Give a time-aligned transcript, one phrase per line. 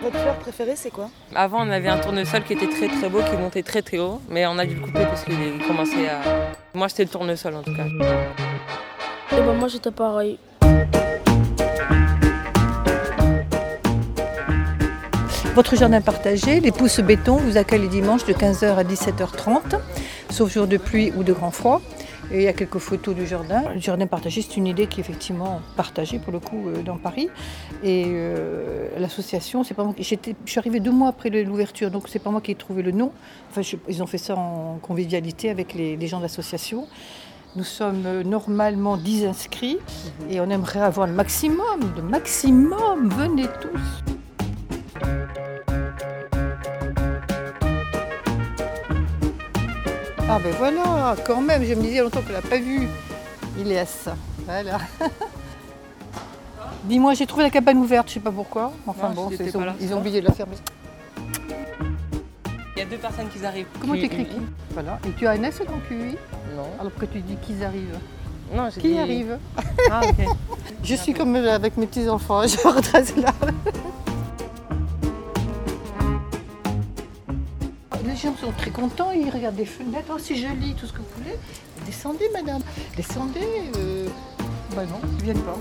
[0.00, 3.20] Votre fleur préférée, c'est quoi Avant, on avait un tournesol qui était très très beau,
[3.20, 5.34] qui montait très très haut, mais on a dû le couper parce qu'il
[5.66, 6.20] commençait à.
[6.74, 7.86] Moi, c'était le tournesol en tout cas.
[9.32, 10.38] Et ben moi, j'étais pareil.
[15.56, 19.80] Votre jardin partagé, les pousses béton, vous accueille les dimanches de 15h à 17h30,
[20.30, 21.82] sauf jour de pluie ou de grand froid.
[22.30, 23.62] Et il y a quelques photos du jardin.
[23.74, 26.98] Le jardin partagé, c'est une idée qui est effectivement partagée pour le coup euh, dans
[26.98, 27.30] Paris.
[27.82, 29.94] Et euh, l'association, c'est pas moi.
[29.98, 32.90] Je suis arrivée deux mois après l'ouverture, donc c'est pas moi qui ai trouvé le
[32.92, 33.12] nom.
[33.50, 36.86] Enfin, je- ils ont fait ça en convivialité avec les, les gens de l'association.
[37.56, 39.78] Nous sommes euh, normalement 10 inscrits
[40.28, 43.08] et on aimerait avoir le maximum, le maximum.
[43.08, 44.17] Venez tous.
[50.38, 52.58] Ah ben voilà, quand même, je me disais il y a longtemps qu'elle l'a pas
[52.58, 52.86] vu.
[53.58, 54.14] Il est à ça.
[54.44, 54.78] Voilà.
[56.84, 58.72] Dis-moi, j'ai trouvé la cabane ouverte, je sais pas pourquoi.
[58.86, 59.74] Enfin Non, bon, j'étais c'est- ils pas ont, là.
[59.80, 60.54] ils ont oublié de la fermer.
[62.76, 63.66] Il y a deux personnes qui arrivent.
[63.80, 64.36] Comment Qui- t'écris qui
[64.70, 65.00] Voilà.
[65.08, 66.16] Et tu as un S dans QI
[66.56, 66.62] Non.
[66.78, 67.98] Alors pourquoi tu dis qu'ils arrivent
[68.54, 69.38] Non, j'ai Qui dit- arrive
[69.90, 70.24] Ah, ok.
[70.84, 73.34] Je suis comme avec mes petits-enfants, je redresse là.
[78.18, 81.04] Gens sont très contents, ils regardent des fenêtres, oh c'est joli, tout ce que vous
[81.22, 81.36] voulez.
[81.86, 82.62] Descendez madame,
[82.96, 83.40] descendez.
[83.76, 84.08] euh,
[84.74, 85.56] Bah non, ils viennent pas.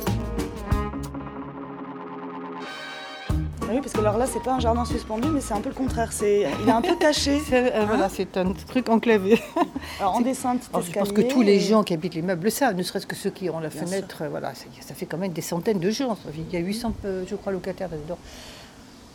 [3.70, 5.68] Ah Oui, parce que alors là, c'est pas un jardin suspendu, mais c'est un peu
[5.68, 6.14] le contraire.
[6.14, 7.42] C'est, il est un peu caché.
[7.46, 9.42] C'est, euh, voilà, c'est un truc enclavé.
[10.00, 12.76] Alors en descente, Alors, je pense que tous les gens qui habitent l'immeuble le savent,
[12.78, 15.34] ne serait-ce que ceux qui ont la Bien fenêtre, euh, voilà, ça, fait quand même
[15.34, 16.18] des centaines de gens.
[16.34, 18.18] Il y a 800, euh, je crois, locataires là-dedans.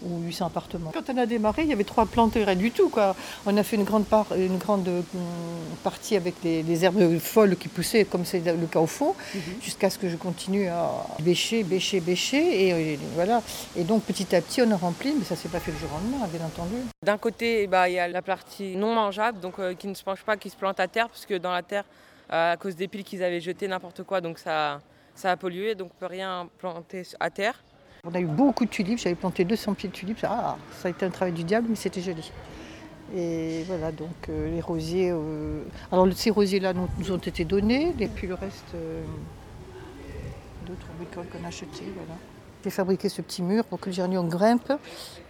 [0.04, 0.90] Ou 800 appartements.
[0.92, 2.88] Quand on a démarré, il y avait trois plantes rien du tout.
[2.88, 3.14] Quoi.
[3.46, 5.02] On a fait une grande, part, une grande euh,
[5.84, 9.14] partie avec des, des herbes folles qui poussaient, comme c'est le cas au fond,
[9.60, 12.68] jusqu'à ce que je continue à bêcher, bêcher, bêcher.
[12.68, 13.42] Et, voilà.
[13.76, 15.78] et donc petit à petit, on a rempli, mais ça ne s'est pas fait le
[15.78, 16.76] jour au lendemain, bien entendu.
[17.04, 20.02] D'un côté, bah, il y a la partie non mangeable, donc euh, qui ne se
[20.02, 21.84] penche pas, qui se plante à terre, parce que dans la terre,
[22.32, 24.80] euh, à cause des piles qu'ils avaient jetées, n'importe quoi, donc ça,
[25.14, 27.62] ça a pollué, donc on peut rien planter à terre.
[28.04, 30.18] On a eu beaucoup de tulipes, j'avais planté 200 pieds de tulipes.
[30.24, 32.32] Ah, ça a été un travail du diable, mais c'était joli.
[33.14, 35.12] Et voilà, donc euh, les rosiers.
[35.12, 39.04] euh, Alors ces rosiers-là nous, ont été donnés, et puis le reste, euh,
[40.66, 41.92] d'autres bricoles qu'on a achetées.
[41.94, 42.18] Voilà.
[42.64, 44.72] J'ai fabriqué ce petit mur pour que le géranium grimpe,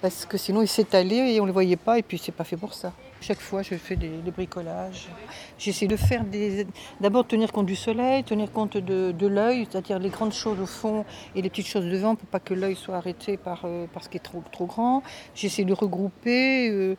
[0.00, 2.44] parce que sinon il s'étalait et on ne le voyait pas, et puis c'est pas
[2.44, 2.94] fait pour ça.
[3.22, 5.09] Chaque fois, je fais des, bricolages.
[5.56, 6.66] J'essaie de faire des.
[7.00, 11.05] D'abord tenir compte du soleil, tenir compte de, l'œil, c'est-à-dire les grandes choses au fond
[11.37, 14.09] et les petites choses devant pour pas que l'œil soit arrêté par, euh, par ce
[14.09, 15.05] qui est trop, trop grand.
[15.37, 16.97] J'essaie de regrouper, euh,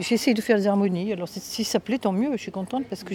[0.00, 1.10] j'essaie de faire des harmonies.
[1.14, 3.14] Alors si- ça plaît, tant mieux, je suis contente parce que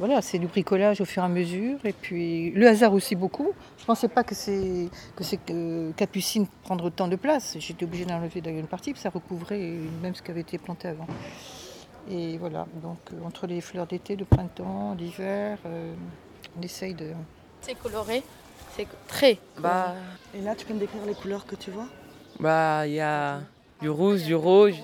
[0.00, 1.78] voilà, c'est du bricolage au fur et à mesure.
[1.84, 3.50] Et puis le hasard aussi beaucoup.
[3.78, 7.56] Je pensais pas que c'est que c'est que Capucine prendre autant de place.
[7.58, 10.88] J'étais obligée d'enlever d'ailleurs une partie, puis ça recouvrait même ce qui avait été planté
[10.88, 11.06] avant.
[12.10, 15.92] Et voilà, donc euh, entre les fleurs d'été, de printemps, d'hiver, euh,
[16.58, 17.12] on essaye de.
[17.60, 18.22] C'est coloré.
[18.76, 19.38] C'est très.
[19.58, 19.94] Bah,
[20.34, 21.86] Et là, tu peux me décrire les couleurs que tu vois?
[22.38, 23.40] bah, il y a
[23.80, 24.74] du rouge, du rouge.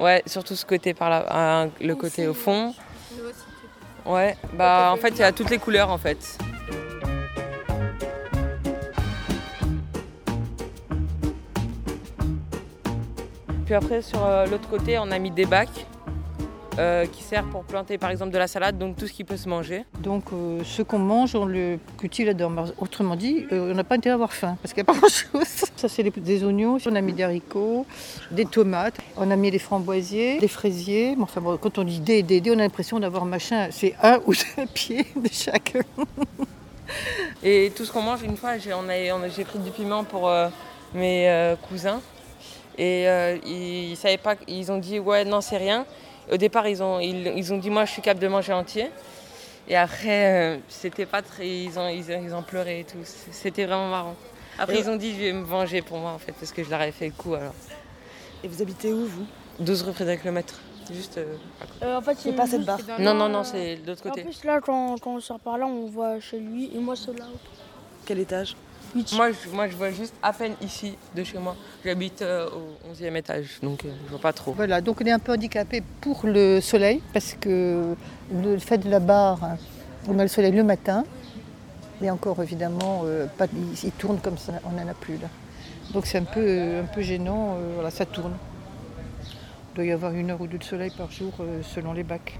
[0.00, 1.26] Ouais, surtout ce côté par là,
[1.64, 2.74] hein, le côté au fond.
[4.06, 6.38] Ouais, bah en fait il y a toutes les couleurs en fait.
[13.64, 15.86] Puis après sur euh, l'autre côté on a mis des bacs
[16.78, 19.36] euh, qui servent pour planter par exemple de la salade, donc tout ce qui peut
[19.36, 19.84] se manger.
[20.00, 22.64] Donc euh, ce qu'on mange, on le cultive là-dedans.
[22.78, 24.98] Autrement dit, euh, on n'a pas intérêt à avoir faim parce qu'il n'y a pas
[24.98, 25.66] grand-chose.
[25.76, 27.86] Ça c'est des, oignons, on a mis des haricots,
[28.30, 31.16] des tomates, on a mis des framboisiers, des fraisiers.
[31.20, 34.18] Enfin bon, quand on dit des, des, des, on a l'impression d'avoir machin, c'est un
[34.26, 35.76] ou deux pieds de chaque.
[37.42, 40.30] Et tout ce qu'on mange, une fois, j'ai pris du piment pour
[40.94, 42.00] mes cousins.
[42.78, 45.84] Et euh, ils, ils savaient pas, ils ont dit ouais non c'est rien.
[46.30, 48.90] Au départ ils ont, ils, ils ont dit moi je suis capable de manger entier.
[49.68, 52.98] Et après euh, c'était pas très, ils ont, ils, ont- ils ont pleuré et tout.
[53.04, 54.14] C'était vraiment marrant.
[54.58, 56.62] Après Et- ils ont dit je vais me venger pour moi en fait parce que
[56.64, 57.54] je leur avais fait le coup alors.
[58.44, 59.26] Et vous habitez où, vous?
[59.60, 60.60] 12 rue Frédéric Lemaître.
[60.92, 61.16] Juste.
[61.18, 61.84] euh, à côté.
[61.86, 62.78] Euh, en fait, C'est pas cette barre.
[62.98, 64.22] non non non c'est de l'autre En côté.
[64.24, 67.16] plus, là, quand, quand on sort par là, on voit chez lui et moi, c'est
[67.16, 67.26] là.
[68.04, 68.56] Quel étage?
[68.94, 71.56] Moi je, moi je vois juste à peine ici de chez moi.
[71.84, 74.52] J'habite euh, au 11e étage donc euh, je vois pas trop.
[74.52, 77.94] Voilà, donc on est un peu handicapé pour le soleil parce que
[78.32, 79.56] le fait de la barre, hein,
[80.08, 81.04] on a le soleil le matin.
[82.02, 85.28] Et encore évidemment, euh, pas, il, il tourne comme ça, on n'en a plus là.
[85.94, 88.34] Donc c'est un peu, un peu gênant, euh, voilà, ça tourne.
[89.72, 92.38] Il doit y avoir une heure ou deux de soleil par jour selon les bacs.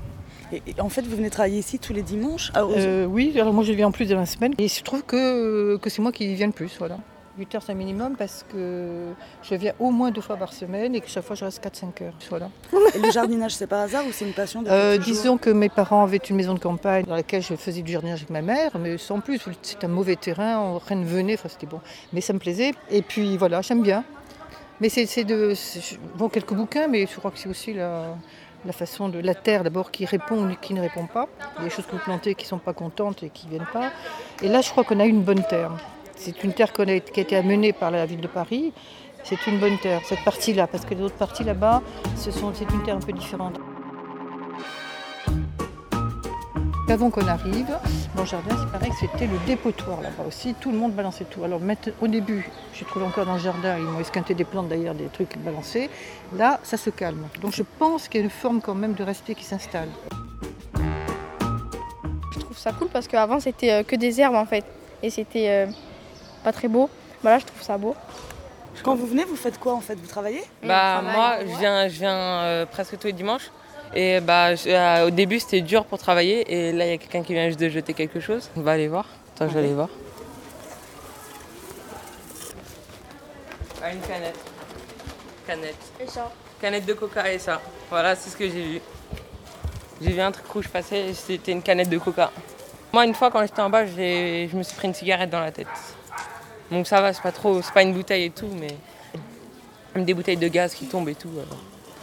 [0.52, 3.52] Et, et en fait, vous venez travailler ici tous les dimanches aux- Euh, oui, alors
[3.52, 4.54] moi je viens en plus de la semaine.
[4.58, 6.98] Et il se trouve que, que c'est moi qui viens le plus, voilà.
[7.38, 9.06] 8 heures c'est un minimum parce que
[9.42, 12.02] je viens au moins deux fois par semaine et que chaque fois je reste 4-5
[12.04, 12.12] heures.
[12.28, 12.50] Voilà.
[12.94, 16.02] Et le jardinage, c'est par hasard ou c'est une passion Euh, disons que mes parents
[16.02, 18.98] avaient une maison de campagne dans laquelle je faisais du jardinage avec ma mère, mais
[18.98, 19.40] sans plus.
[19.62, 21.80] C'est un mauvais terrain, rien ne venait, enfin c'était bon.
[22.12, 22.72] Mais ça me plaisait.
[22.90, 24.04] Et puis voilà, j'aime bien.
[24.82, 25.54] Mais c'est de.
[26.18, 28.14] Bon, quelques bouquins, mais je crois que c'est aussi la,
[28.64, 31.28] la façon de la terre d'abord qui répond ou qui ne répond pas.
[31.60, 33.90] Des choses que vous plantez qui ne sont pas contentes et qui ne viennent pas.
[34.42, 35.72] Et là, je crois qu'on a une bonne terre.
[36.16, 38.72] C'est une terre qui a été amenée par la ville de Paris.
[39.24, 41.80] C'est une bonne terre, cette partie-là, parce que les autres parties là-bas,
[42.16, 43.58] c'est une terre un peu différente.
[46.92, 47.74] Avant qu'on arrive,
[48.14, 50.52] mon jardin, c'est pareil que c'était le dépotoir là-bas aussi.
[50.60, 51.42] Tout le monde balançait tout.
[51.42, 51.58] Alors
[52.02, 55.06] au début, j'ai trouvé encore dans le jardin, ils m'ont esquinté des plantes d'ailleurs, des
[55.06, 55.88] trucs balancés.
[56.36, 57.26] Là, ça se calme.
[57.40, 59.88] Donc je pense qu'il y a une forme quand même de respect qui s'installe.
[62.34, 64.66] Je trouve ça cool parce qu'avant c'était euh, que des herbes en fait.
[65.02, 65.66] Et c'était euh,
[66.44, 66.90] pas très beau.
[67.24, 67.96] Bah là je trouve ça beau.
[68.82, 69.94] Quand vous venez, vous faites quoi en fait?
[69.94, 70.42] Vous travaillez?
[70.62, 73.50] Bah travaille, moi, je viens, je viens euh, presque tous les dimanches.
[73.94, 77.22] Et bah euh, au début c'était dur pour travailler et là il y a quelqu'un
[77.22, 78.48] qui vient juste de jeter quelque chose.
[78.56, 79.06] On va aller voir.
[79.34, 79.88] Attends, je vais aller voir.
[83.82, 84.38] Ah, une canette.
[85.46, 85.74] Canette.
[86.00, 86.30] Et ça
[86.60, 87.60] Canette de coca et ça.
[87.90, 88.80] Voilà, c'est ce que j'ai vu.
[90.00, 92.30] J'ai vu un truc rouge passer et c'était une canette de coca.
[92.92, 95.40] Moi, une fois, quand j'étais en bas, j'ai- je me suis pris une cigarette dans
[95.40, 95.66] la tête.
[96.70, 98.74] Donc ça va, c'est pas trop, c'est pas une bouteille et tout, mais
[99.94, 101.30] même des bouteilles de gaz qui tombent et tout.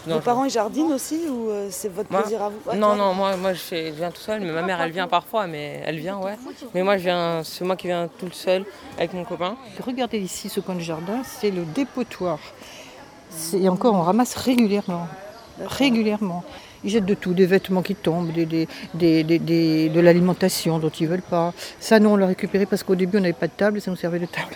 [0.07, 2.95] Euh, Vos parents ils jardinent aussi ou euh, c'est votre Moi plaisir à vous Non,
[2.95, 5.47] non, moi, moi je, fais- je viens tout seul, mais ma mère elle vient parfois,
[5.47, 6.37] mais elle vient, ouais.
[6.73, 8.65] Mais moi, je viens, c'est moi qui viens tout seul
[8.97, 9.55] avec mon copain.
[9.85, 12.39] Regardez ici ce coin du jardin, c'est le dépotoir.
[13.53, 15.07] Et encore, on ramasse régulièrement.
[15.65, 16.43] Régulièrement.
[16.83, 20.79] Ils jettent de tout, des vêtements qui tombent, des, des- des- des- des- de l'alimentation
[20.79, 21.53] dont ils ne veulent pas.
[21.79, 23.91] Ça, nous, on l'a récupéré parce qu'au début, on n'avait pas de table et ça
[23.91, 24.55] nous servait de table.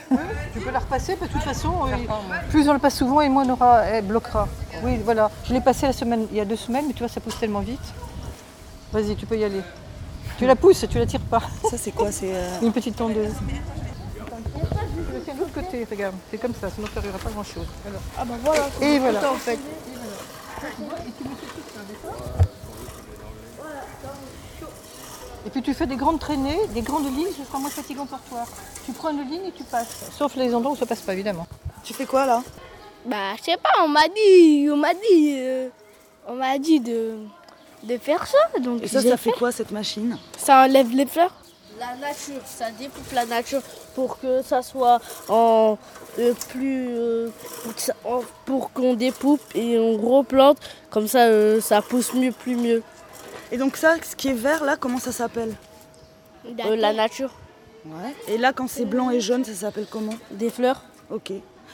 [0.54, 1.72] Tu peux la repasser, parce que de toute façon,
[2.50, 4.48] plus on le passe souvent et moins on aura, elle bloquera.
[4.84, 5.30] Oui, voilà.
[5.48, 7.40] Je l'ai passé la semaine, il y a deux semaines, mais tu vois, ça pousse
[7.40, 7.80] tellement vite.
[8.92, 9.62] Vas-y, tu peux y aller.
[10.38, 11.42] Tu la pousses, tu la tires pas.
[11.70, 13.34] Ça c'est quoi C'est euh, Une petite tondeuse.
[13.36, 16.16] Je le tiens de l'autre côté, regarde.
[16.32, 17.68] C'est comme ça, sinon ça n'arrivera pas grand-chose.
[17.88, 18.02] Alors.
[18.18, 18.64] Ah bah voilà.
[18.82, 19.32] Et voilà.
[19.32, 19.60] en fait.
[25.46, 28.20] Et puis tu fais des grandes traînées, des grandes lignes, ce sera moins fatigant pour
[28.20, 28.46] toi.
[28.86, 30.10] Tu prends une ligne et tu passes.
[30.18, 31.48] Sauf les endroits où ça passe pas, évidemment.
[31.84, 32.42] Tu fais quoi là?
[33.06, 35.68] Bah je sais pas, on m'a dit, on m'a dit, euh,
[36.28, 37.18] on m'a dit de,
[37.84, 38.38] de faire ça.
[38.62, 40.18] Donc Et ça, ça fait quoi cette machine?
[40.38, 41.34] Ça enlève les fleurs
[41.84, 43.62] La nature, ça découpe la nature
[43.94, 45.78] pour que ça soit en
[46.18, 46.88] euh, plus.
[46.96, 47.30] euh,
[48.46, 50.58] pour qu'on découpe et on replante,
[50.90, 52.82] comme ça euh, ça pousse mieux, plus mieux.
[53.52, 55.56] Et donc ça, ce qui est vert là, comment ça s'appelle?
[56.46, 57.32] Euh, la nature,
[57.86, 58.16] Ouais.
[58.30, 60.16] Et là, quand c'est blanc et jaune, ça s'appelle comment?
[60.32, 60.84] Des fleurs.
[61.10, 61.32] Ok.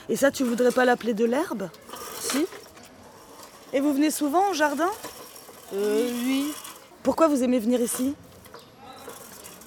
[0.09, 1.69] Et ça, tu voudrais pas l'appeler de l'herbe?
[2.19, 2.47] Si
[3.73, 4.89] Et vous venez souvent au jardin?
[5.75, 6.51] Euh, Oui.
[7.03, 8.15] Pourquoi vous aimez venir ici?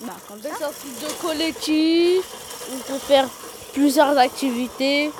[0.02, 0.48] Bah, comme ça.
[0.58, 3.28] C'est un truc de collectif, on peut faire
[3.72, 5.10] plusieurs activités.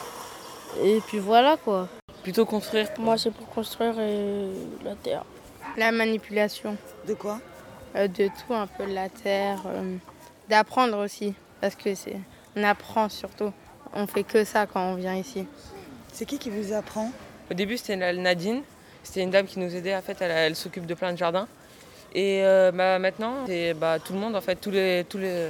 [0.83, 1.89] Et puis voilà quoi.
[2.23, 2.89] Plutôt construire.
[2.99, 4.53] Moi c'est pour construire euh,
[4.85, 5.25] la terre.
[5.77, 6.77] La manipulation
[7.07, 7.39] De quoi
[7.95, 9.97] euh, de tout, un peu de la terre, euh,
[10.49, 12.17] d'apprendre aussi, parce que c'est,
[12.57, 13.53] on apprend surtout.
[13.93, 15.47] On fait que ça quand on vient ici.
[16.11, 17.11] C'est qui qui vous apprend
[17.51, 18.63] Au début, c'était la- Nadine.
[19.03, 19.95] C'était une dame qui nous aidait.
[19.95, 21.47] En fait, elle, elle s'occupe de plein de jardins.
[22.15, 25.49] Et euh, bah, maintenant, c'est bah, tout le monde, en fait, tous les, tous les,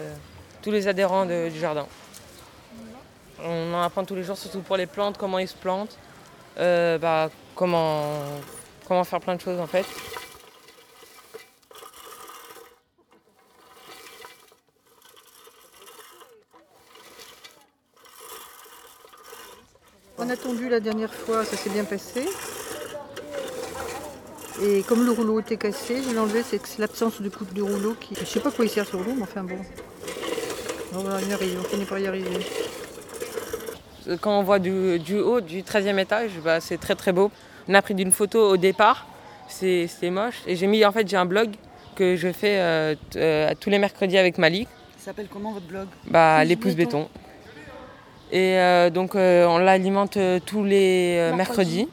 [0.62, 1.86] tous les adhérents du jardin.
[3.44, 5.98] On en apprend tous les jours, surtout pour les plantes, comment ils se plantent,
[6.58, 8.22] euh, bah, comment,
[8.86, 9.86] comment faire plein de choses, en fait.
[20.18, 22.24] On a tendu la dernière fois, ça s'est bien passé.
[24.64, 27.52] Et comme le rouleau était cassé, je l'ai enlevé, c'est que c'est l'absence de coupe
[27.52, 28.14] de rouleau qui.
[28.18, 29.56] Je sais pas quoi il sert ce rouleau, mais enfin bon.
[30.94, 32.28] On va y arriver, on finit par y arriver.
[34.20, 37.30] Quand on voit du, du haut, du 13e étage, bah, c'est très très beau.
[37.68, 39.06] On a pris d'une photo au départ,
[39.48, 40.42] c'est- c'était moche.
[40.46, 41.50] Et j'ai mis, en fait, j'ai un blog
[41.96, 44.68] que je fais euh, euh, tous les mercredis avec Malik.
[44.98, 45.86] Ça s'appelle comment votre blog?
[46.08, 47.00] Bah, les pouces béton.
[47.02, 47.08] béton.
[48.32, 51.86] Et euh, donc euh, on l'alimente euh, tous les euh, mercredis.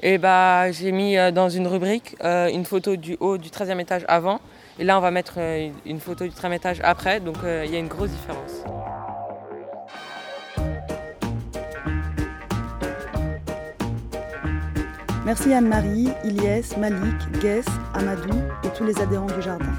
[0.00, 3.80] Et bah j'ai mis euh, dans une rubrique euh, une photo du haut du 13e
[3.80, 4.40] étage avant.
[4.78, 7.20] Et là on va mettre euh, une photo du 13e étage après.
[7.20, 8.62] Donc il y a une grosse différence.
[15.26, 19.74] Merci Anne-Marie, Ilyes, Malik, Guess, Amadou et tous les adhérents du jardin.